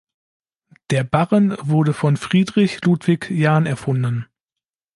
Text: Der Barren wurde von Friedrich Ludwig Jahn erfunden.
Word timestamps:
Der 0.89 1.03
Barren 1.03 1.55
wurde 1.61 1.93
von 1.93 2.17
Friedrich 2.17 2.83
Ludwig 2.83 3.29
Jahn 3.29 3.67
erfunden. 3.67 4.25